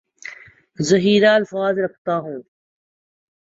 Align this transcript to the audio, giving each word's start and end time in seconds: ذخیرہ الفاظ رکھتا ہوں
ذخیرہ 0.79 1.33
الفاظ 1.35 1.79
رکھتا 1.79 2.17
ہوں 2.17 2.39